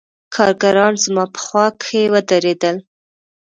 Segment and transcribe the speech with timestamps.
[0.35, 2.77] کارګران زما په خوا کښې ودرېدل.